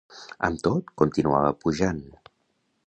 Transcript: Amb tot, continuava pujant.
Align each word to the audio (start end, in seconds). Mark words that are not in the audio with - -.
Amb 0.47 0.63
tot, 0.67 0.89
continuava 1.03 1.53
pujant. 1.65 2.05